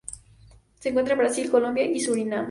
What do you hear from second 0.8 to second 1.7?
encuentra en Brasil,